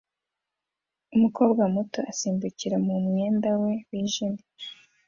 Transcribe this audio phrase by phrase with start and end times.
[1.15, 4.43] umukobwa muto asimbukira mu mwenda we wijimye